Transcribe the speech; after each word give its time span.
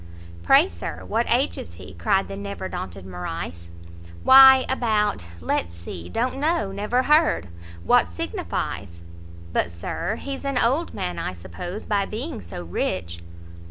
"Pray; 0.41 0.67
Sir, 0.67 1.05
what 1.05 1.27
age 1.29 1.59
is 1.59 1.75
he?" 1.75 1.93
cried 1.93 2.27
the 2.27 2.35
never 2.35 2.67
daunted 2.67 3.05
Morrice. 3.05 3.69
"Why 4.23 4.65
about 4.67 5.23
let's 5.41 5.75
see 5.75 6.09
don't 6.09 6.37
know, 6.37 6.71
never 6.71 7.03
heard, 7.03 7.49
what 7.83 8.09
signifies?" 8.09 9.03
"But, 9.53 9.69
Sir, 9.69 10.15
he's 10.15 10.43
an 10.43 10.57
old 10.57 10.95
man, 10.95 11.19
I 11.19 11.35
suppose, 11.35 11.85
by 11.85 12.07
being 12.07 12.41
so 12.41 12.63
rich?" 12.63 13.21